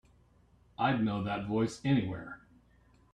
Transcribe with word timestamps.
I'd 0.79 1.03
know 1.05 1.21
that 1.23 1.45
voice 1.45 1.79
anywhere. 1.85 2.39